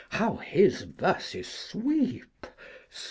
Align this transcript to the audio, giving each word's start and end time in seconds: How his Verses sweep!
How 0.09 0.37
his 0.37 0.81
Verses 0.81 1.47
sweep! 1.47 2.47